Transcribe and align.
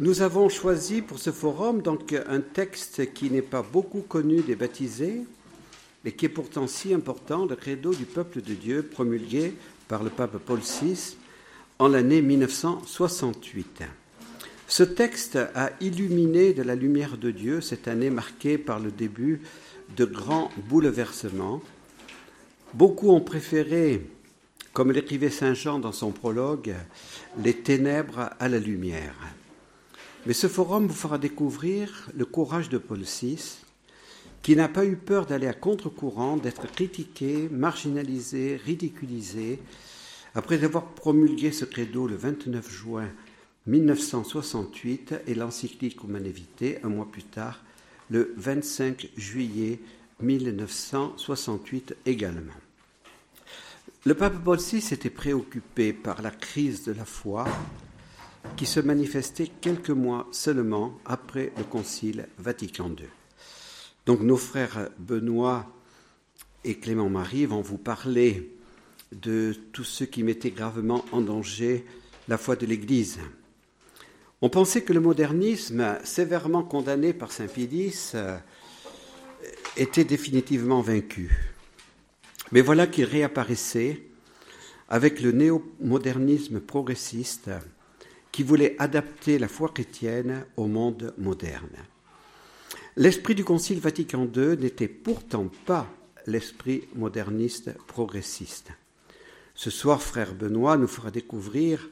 Nous 0.00 0.22
avons 0.22 0.48
choisi 0.48 1.02
pour 1.02 1.18
ce 1.18 1.30
forum 1.30 1.82
donc 1.82 2.14
un 2.26 2.40
texte 2.40 3.12
qui 3.12 3.30
n'est 3.30 3.42
pas 3.42 3.60
beaucoup 3.60 4.00
connu 4.00 4.40
des 4.40 4.56
baptisés, 4.56 5.26
mais 6.02 6.12
qui 6.12 6.24
est 6.24 6.30
pourtant 6.30 6.66
si 6.66 6.94
important, 6.94 7.44
le 7.44 7.54
credo 7.54 7.92
du 7.92 8.06
peuple 8.06 8.40
de 8.40 8.54
Dieu 8.54 8.82
promulgué 8.82 9.52
par 9.88 10.02
le 10.02 10.08
pape 10.08 10.38
Paul 10.38 10.60
VI 10.60 11.18
en 11.78 11.88
l'année 11.88 12.22
1968. 12.22 13.82
Ce 14.68 14.82
texte 14.84 15.38
a 15.54 15.72
illuminé 15.82 16.54
de 16.54 16.62
la 16.62 16.76
lumière 16.76 17.18
de 17.18 17.30
Dieu 17.30 17.60
cette 17.60 17.86
année 17.86 18.08
marquée 18.08 18.56
par 18.56 18.80
le 18.80 18.90
début 18.90 19.42
de 19.98 20.06
grands 20.06 20.50
bouleversements. 20.70 21.60
Beaucoup 22.72 23.10
ont 23.10 23.20
préféré, 23.20 24.06
comme 24.72 24.92
l'écrivait 24.92 25.28
Saint 25.28 25.52
Jean 25.52 25.78
dans 25.78 25.92
son 25.92 26.10
prologue, 26.10 26.72
les 27.44 27.52
ténèbres 27.52 28.30
à 28.38 28.48
la 28.48 28.60
lumière. 28.60 29.14
Mais 30.26 30.34
ce 30.34 30.48
forum 30.48 30.86
vous 30.86 30.94
fera 30.94 31.16
découvrir 31.16 32.10
le 32.14 32.26
courage 32.26 32.68
de 32.68 32.76
Paul 32.76 33.00
VI, 33.00 33.38
qui 34.42 34.54
n'a 34.54 34.68
pas 34.68 34.84
eu 34.84 34.96
peur 34.96 35.26
d'aller 35.26 35.46
à 35.46 35.54
contre-courant, 35.54 36.36
d'être 36.36 36.70
critiqué, 36.70 37.48
marginalisé, 37.50 38.56
ridiculisé, 38.56 39.60
après 40.34 40.62
avoir 40.62 40.84
promulgué 40.86 41.52
ce 41.52 41.64
credo 41.64 42.06
le 42.06 42.16
29 42.16 42.70
juin 42.70 43.08
1968 43.66 45.14
et 45.26 45.34
l'encyclique 45.34 46.02
Humane 46.04 46.32
un 46.82 46.88
mois 46.88 47.08
plus 47.10 47.24
tard, 47.24 47.62
le 48.10 48.34
25 48.36 49.08
juillet 49.16 49.80
1968 50.20 51.96
également. 52.06 52.52
Le 54.04 54.14
pape 54.14 54.42
Paul 54.44 54.58
VI 54.58 54.78
était 54.92 55.10
préoccupé 55.10 55.92
par 55.92 56.22
la 56.22 56.30
crise 56.30 56.84
de 56.84 56.92
la 56.92 57.04
foi 57.04 57.44
qui 58.56 58.66
se 58.66 58.80
manifestait 58.80 59.48
quelques 59.60 59.90
mois 59.90 60.28
seulement 60.32 60.98
après 61.04 61.52
le 61.56 61.64
Concile 61.64 62.28
Vatican 62.38 62.88
II. 62.88 63.08
Donc 64.06 64.20
nos 64.20 64.36
frères 64.36 64.90
Benoît 64.98 65.66
et 66.64 66.76
Clément 66.76 67.08
Marie 67.08 67.46
vont 67.46 67.60
vous 67.60 67.78
parler 67.78 68.50
de 69.12 69.54
tous 69.72 69.84
ceux 69.84 70.06
qui 70.06 70.22
mettaient 70.22 70.50
gravement 70.50 71.04
en 71.12 71.20
danger 71.20 71.84
la 72.28 72.38
foi 72.38 72.56
de 72.56 72.66
l'Église. 72.66 73.18
On 74.42 74.48
pensait 74.48 74.82
que 74.82 74.92
le 74.92 75.00
modernisme, 75.00 75.98
sévèrement 76.04 76.62
condamné 76.62 77.12
par 77.12 77.32
Saint 77.32 77.46
Pidis, 77.46 78.12
était 79.76 80.04
définitivement 80.04 80.80
vaincu. 80.80 81.52
Mais 82.52 82.62
voilà 82.62 82.86
qu'il 82.86 83.04
réapparaissait 83.04 84.02
avec 84.88 85.20
le 85.20 85.32
néo-modernisme 85.32 86.60
progressiste 86.60 87.50
qui 88.32 88.42
voulait 88.42 88.76
adapter 88.78 89.38
la 89.38 89.48
foi 89.48 89.68
chrétienne 89.68 90.44
au 90.56 90.66
monde 90.66 91.14
moderne. 91.18 91.76
L'esprit 92.96 93.34
du 93.34 93.44
Concile 93.44 93.80
Vatican 93.80 94.28
II 94.34 94.56
n'était 94.56 94.88
pourtant 94.88 95.50
pas 95.66 95.86
l'esprit 96.26 96.84
moderniste 96.94 97.72
progressiste. 97.86 98.72
Ce 99.54 99.70
soir, 99.70 100.02
frère 100.02 100.34
Benoît 100.34 100.76
nous 100.76 100.86
fera 100.86 101.10
découvrir 101.10 101.90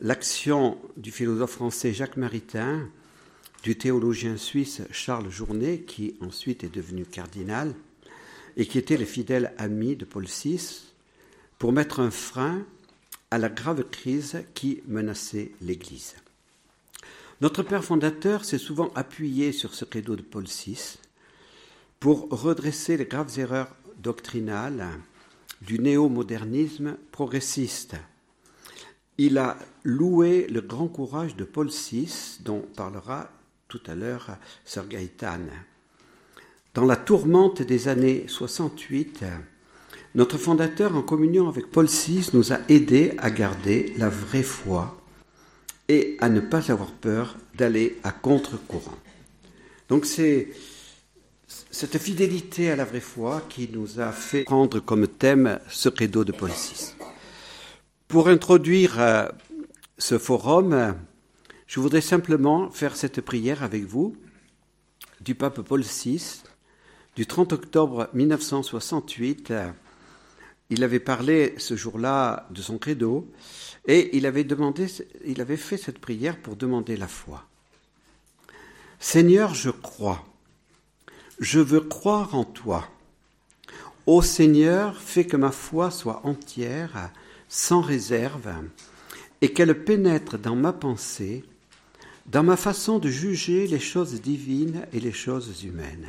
l'action 0.00 0.78
du 0.96 1.10
philosophe 1.10 1.52
français 1.52 1.92
Jacques 1.92 2.16
Maritain, 2.16 2.88
du 3.62 3.76
théologien 3.76 4.36
suisse 4.36 4.82
Charles 4.90 5.30
Journet, 5.30 5.80
qui 5.80 6.16
ensuite 6.20 6.64
est 6.64 6.74
devenu 6.74 7.04
cardinal, 7.04 7.74
et 8.56 8.66
qui 8.66 8.78
était 8.78 8.96
le 8.96 9.04
fidèle 9.04 9.52
ami 9.58 9.96
de 9.96 10.04
Paul 10.04 10.26
VI, 10.26 10.92
pour 11.58 11.72
mettre 11.72 12.00
un 12.00 12.10
frein 12.10 12.64
à 13.30 13.38
la 13.38 13.48
grave 13.48 13.84
crise 13.84 14.44
qui 14.54 14.82
menaçait 14.86 15.52
l'Église. 15.60 16.16
Notre 17.40 17.62
Père 17.62 17.84
fondateur 17.84 18.44
s'est 18.44 18.58
souvent 18.58 18.90
appuyé 18.94 19.52
sur 19.52 19.74
ce 19.74 19.84
credo 19.84 20.16
de 20.16 20.22
Paul 20.22 20.44
VI 20.44 20.98
pour 22.00 22.28
redresser 22.30 22.96
les 22.96 23.04
graves 23.04 23.38
erreurs 23.38 23.74
doctrinales 23.98 24.88
du 25.62 25.78
néo-modernisme 25.78 26.96
progressiste. 27.12 27.96
Il 29.18 29.38
a 29.38 29.58
loué 29.84 30.46
le 30.48 30.60
grand 30.60 30.88
courage 30.88 31.36
de 31.36 31.44
Paul 31.44 31.68
VI, 31.68 32.38
dont 32.44 32.62
parlera 32.76 33.30
tout 33.66 33.80
à 33.86 33.94
l'heure 33.94 34.36
Sir 34.64 34.86
Gaëtan. 34.86 35.40
Dans 36.74 36.84
la 36.84 36.96
tourmente 36.96 37.62
des 37.62 37.88
années 37.88 38.26
68, 38.28 39.24
notre 40.14 40.38
fondateur, 40.38 40.96
en 40.96 41.02
communion 41.02 41.48
avec 41.48 41.70
Paul 41.70 41.86
VI, 41.86 42.30
nous 42.32 42.52
a 42.52 42.58
aidés 42.68 43.12
à 43.18 43.30
garder 43.30 43.92
la 43.98 44.08
vraie 44.08 44.42
foi 44.42 44.98
et 45.88 46.16
à 46.20 46.28
ne 46.28 46.40
pas 46.40 46.70
avoir 46.70 46.92
peur 46.92 47.36
d'aller 47.54 47.98
à 48.02 48.12
contre-courant. 48.12 48.98
Donc 49.88 50.06
c'est 50.06 50.48
cette 51.70 51.98
fidélité 51.98 52.70
à 52.70 52.76
la 52.76 52.84
vraie 52.84 53.00
foi 53.00 53.42
qui 53.48 53.68
nous 53.72 54.00
a 54.00 54.12
fait 54.12 54.44
prendre 54.44 54.80
comme 54.80 55.08
thème 55.08 55.58
ce 55.68 55.88
credo 55.88 56.24
de 56.24 56.32
Paul 56.32 56.50
VI. 56.50 56.94
Pour 58.06 58.28
introduire 58.28 59.00
euh, 59.00 59.28
ce 59.98 60.18
forum, 60.18 60.94
je 61.66 61.80
voudrais 61.80 62.00
simplement 62.00 62.70
faire 62.70 62.96
cette 62.96 63.20
prière 63.20 63.62
avec 63.62 63.84
vous 63.84 64.16
du 65.20 65.34
pape 65.34 65.60
Paul 65.60 65.82
VI 65.82 66.42
du 67.16 67.26
30 67.26 67.52
octobre 67.52 68.08
1968 68.14 69.52
il 70.70 70.84
avait 70.84 71.00
parlé 71.00 71.54
ce 71.58 71.76
jour-là 71.76 72.46
de 72.50 72.60
son 72.60 72.78
credo 72.78 73.30
et 73.86 74.16
il 74.16 74.26
avait 74.26 74.44
demandé, 74.44 74.86
il 75.24 75.40
avait 75.40 75.56
fait 75.56 75.78
cette 75.78 75.98
prière 75.98 76.36
pour 76.36 76.56
demander 76.56 76.96
la 76.96 77.08
foi. 77.08 77.46
Seigneur, 79.00 79.54
je 79.54 79.70
crois. 79.70 80.24
Je 81.38 81.60
veux 81.60 81.80
croire 81.80 82.34
en 82.34 82.44
toi. 82.44 82.88
Ô 84.06 84.22
Seigneur, 84.22 85.00
fais 85.00 85.26
que 85.26 85.36
ma 85.36 85.52
foi 85.52 85.90
soit 85.90 86.26
entière, 86.26 87.10
sans 87.48 87.80
réserve, 87.80 88.52
et 89.40 89.52
qu'elle 89.52 89.84
pénètre 89.84 90.38
dans 90.38 90.56
ma 90.56 90.72
pensée, 90.72 91.44
dans 92.26 92.42
ma 92.42 92.56
façon 92.56 92.98
de 92.98 93.08
juger 93.08 93.66
les 93.66 93.78
choses 93.78 94.20
divines 94.20 94.86
et 94.92 95.00
les 95.00 95.12
choses 95.12 95.64
humaines. 95.64 96.08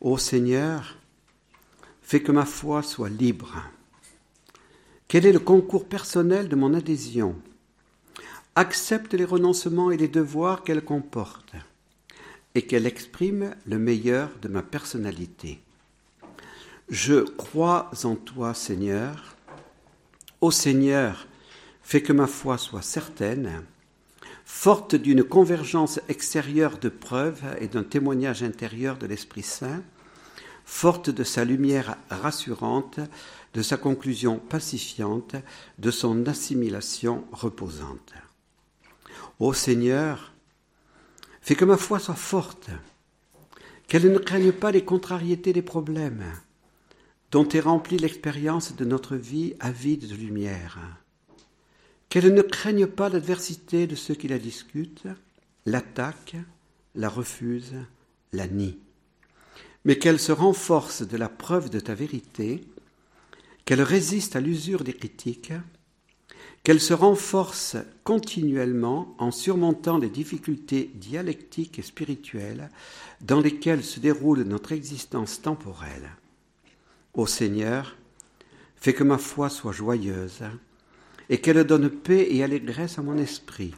Ô 0.00 0.16
Seigneur, 0.16 0.96
Fais 2.12 2.20
que 2.20 2.30
ma 2.30 2.44
foi 2.44 2.82
soit 2.82 3.08
libre. 3.08 3.62
Quel 5.08 5.24
est 5.24 5.32
le 5.32 5.38
concours 5.38 5.88
personnel 5.88 6.46
de 6.46 6.56
mon 6.56 6.74
adhésion? 6.74 7.34
Accepte 8.54 9.14
les 9.14 9.24
renoncements 9.24 9.90
et 9.90 9.96
les 9.96 10.08
devoirs 10.08 10.62
qu'elle 10.62 10.84
comporte 10.84 11.54
et 12.54 12.66
qu'elle 12.66 12.84
exprime 12.84 13.54
le 13.64 13.78
meilleur 13.78 14.28
de 14.42 14.48
ma 14.48 14.62
personnalité. 14.62 15.62
Je 16.90 17.20
crois 17.20 17.90
en 18.04 18.16
toi, 18.16 18.52
Seigneur. 18.52 19.34
Ô 20.42 20.50
Seigneur, 20.50 21.26
fais 21.80 22.02
que 22.02 22.12
ma 22.12 22.26
foi 22.26 22.58
soit 22.58 22.82
certaine, 22.82 23.64
forte 24.44 24.96
d'une 24.96 25.24
convergence 25.24 25.98
extérieure 26.10 26.76
de 26.76 26.90
preuves 26.90 27.56
et 27.58 27.68
d'un 27.68 27.84
témoignage 27.84 28.42
intérieur 28.42 28.98
de 28.98 29.06
l'Esprit 29.06 29.42
Saint, 29.42 29.82
forte 30.72 31.10
de 31.10 31.22
sa 31.22 31.44
lumière 31.44 31.96
rassurante, 32.08 32.98
de 33.52 33.62
sa 33.62 33.76
conclusion 33.76 34.38
pacifiante, 34.38 35.36
de 35.78 35.90
son 35.90 36.26
assimilation 36.26 37.24
reposante. 37.30 38.14
Ô 39.38 39.52
Seigneur, 39.52 40.32
fais 41.42 41.54
que 41.54 41.66
ma 41.66 41.76
foi 41.76 42.00
soit 42.00 42.14
forte, 42.14 42.70
qu'elle 43.86 44.10
ne 44.10 44.18
craigne 44.18 44.50
pas 44.50 44.72
les 44.72 44.82
contrariétés 44.82 45.52
des 45.52 45.62
problèmes, 45.62 46.24
dont 47.30 47.48
est 47.50 47.60
remplie 47.60 47.98
l'expérience 47.98 48.74
de 48.74 48.86
notre 48.86 49.14
vie 49.14 49.54
avide 49.60 50.08
de 50.08 50.16
lumière, 50.16 50.78
qu'elle 52.08 52.32
ne 52.32 52.42
craigne 52.42 52.86
pas 52.86 53.10
l'adversité 53.10 53.86
de 53.86 53.94
ceux 53.94 54.14
qui 54.14 54.26
la 54.26 54.38
discutent, 54.38 55.06
l'attaquent, 55.66 56.42
la 56.94 57.10
refusent, 57.10 57.84
la 58.32 58.48
nient 58.48 58.78
mais 59.84 59.98
qu'elle 59.98 60.20
se 60.20 60.32
renforce 60.32 61.02
de 61.02 61.16
la 61.16 61.28
preuve 61.28 61.70
de 61.70 61.80
ta 61.80 61.94
vérité, 61.94 62.64
qu'elle 63.64 63.82
résiste 63.82 64.36
à 64.36 64.40
l'usure 64.40 64.84
des 64.84 64.92
critiques, 64.92 65.52
qu'elle 66.62 66.80
se 66.80 66.94
renforce 66.94 67.76
continuellement 68.04 69.16
en 69.18 69.32
surmontant 69.32 69.98
les 69.98 70.10
difficultés 70.10 70.90
dialectiques 70.94 71.78
et 71.78 71.82
spirituelles 71.82 72.70
dans 73.20 73.40
lesquelles 73.40 73.82
se 73.82 73.98
déroule 73.98 74.42
notre 74.42 74.72
existence 74.72 75.42
temporelle. 75.42 76.10
Ô 77.14 77.26
Seigneur, 77.26 77.96
fais 78.76 78.94
que 78.94 79.04
ma 79.04 79.18
foi 79.18 79.50
soit 79.50 79.72
joyeuse 79.72 80.44
et 81.28 81.40
qu'elle 81.40 81.64
donne 81.64 81.90
paix 81.90 82.28
et 82.30 82.44
allégresse 82.44 82.98
à 82.98 83.02
mon 83.02 83.18
esprit, 83.18 83.74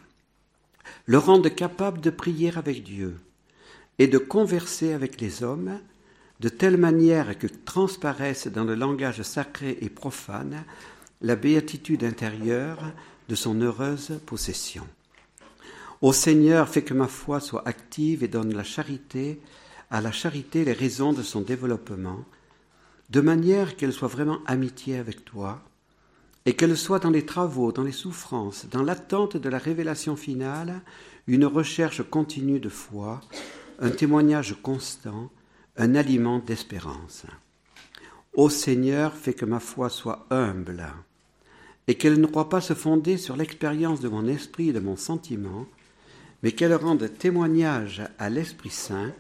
le 1.07 1.19
rende 1.19 1.55
capable 1.55 2.01
de 2.01 2.11
prier 2.11 2.53
avec 2.57 2.83
Dieu 2.83 3.17
et 3.99 4.09
de 4.09 4.19
converser 4.19 4.93
avec 4.93 5.21
les 5.21 5.43
hommes 5.43 5.81
de 6.45 6.51
telle 6.51 6.77
manière 6.77 7.39
que 7.39 7.47
transparaisse 7.47 8.49
dans 8.49 8.65
le 8.65 8.75
langage 8.75 9.23
sacré 9.23 9.79
et 9.81 9.89
profane 9.89 10.67
la 11.23 11.37
béatitude 11.37 12.05
intérieure 12.05 12.93
de 13.31 13.35
son 13.35 13.59
heureuse 13.63 14.21
possession. 14.27 14.87
Ô 16.03 16.13
Seigneur, 16.13 16.69
fais 16.69 16.83
que 16.83 16.93
ma 16.93 17.09
foi 17.09 17.41
soit 17.41 17.67
active 17.67 18.23
et 18.23 18.29
donne 18.29 18.55
la 18.55 18.63
charité, 18.63 19.41
à 19.91 20.03
la 20.03 20.13
charité 20.13 20.67
les 20.67 20.75
raisons 20.75 21.15
de 21.15 21.23
son 21.23 21.41
développement, 21.41 22.27
de 23.09 23.23
manière 23.23 23.75
qu'elle 23.75 23.95
soit 23.95 24.09
vraiment 24.09 24.41
amitié 24.45 24.99
avec 24.99 25.25
toi, 25.25 25.63
et 26.45 26.53
qu'elle 26.53 26.77
soit 26.77 26.99
dans 26.99 27.09
les 27.09 27.25
travaux, 27.25 27.73
dans 27.73 27.85
les 27.85 27.91
souffrances, 27.91 28.67
dans 28.71 28.83
l'attente 28.83 29.39
de 29.39 29.49
la 29.49 29.57
révélation 29.57 30.15
finale, 30.15 30.83
une 31.27 31.47
recherche 31.47 32.03
continue 32.03 32.61
de 32.61 32.69
foi, 32.69 33.23
un 33.81 33.89
témoignage 33.89 34.57
constant, 34.63 35.31
un 35.77 35.95
aliment 35.95 36.39
d'espérance. 36.39 37.25
Ô 38.33 38.51
Seigneur, 38.51 39.15
fais 39.15 39.35
que 39.35 39.45
ma 39.45 39.61
foi 39.61 39.89
soit 39.89 40.27
humble, 40.31 40.85
et 41.87 41.95
qu'elle 41.97 42.21
ne 42.21 42.27
croit 42.27 42.49
pas 42.49 42.61
se 42.61 42.75
fonder 42.75 43.17
sur 43.17 43.37
l'expérience 43.37 44.01
de 44.01 44.09
mon 44.09 44.27
esprit 44.27 44.71
et 44.71 44.73
de 44.73 44.81
mon 44.81 44.97
sentiment, 44.97 45.67
mais 46.43 46.53
qu'elle 46.53 46.75
rende 46.75 47.11
témoignage 47.19 48.03
à 48.19 48.31
l'Esprit 48.31 48.71
Saint, 48.71 49.13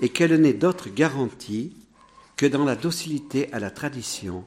et 0.00 0.08
qu'elle 0.08 0.40
n'ait 0.40 0.52
d'autre 0.52 0.88
garantie 0.90 1.74
que 2.36 2.46
dans 2.46 2.64
la 2.64 2.76
docilité 2.76 3.52
à 3.52 3.58
la 3.58 3.70
tradition 3.70 4.44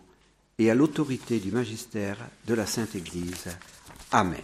et 0.58 0.70
à 0.72 0.76
l'autorité 0.76 1.40
du 1.40 1.52
magistère 1.52 2.18
de 2.48 2.54
la 2.54 2.66
Sainte 2.66 2.96
Église. 2.96 3.48
Amen. 4.12 4.40